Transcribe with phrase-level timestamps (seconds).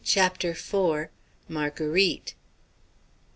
[0.03, 1.09] CHAPTER IV.
[1.47, 2.33] MARGUERITE.